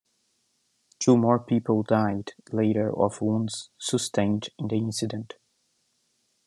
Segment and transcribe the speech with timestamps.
[0.97, 5.35] Two more people died later of wounds sustained in the incident.